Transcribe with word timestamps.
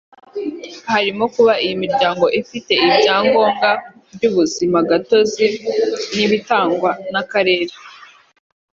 harimo 0.91 1.23
kuba 1.35 1.53
iyi 1.63 1.75
miryango 1.83 2.25
ifite 2.41 2.71
ibya 2.87 3.17
ngombwa 3.27 3.69
by’ubuzima 4.15 4.77
gatozi 4.89 5.45
n’ibitangwa 6.15 6.91
n’Akarere 7.11 7.75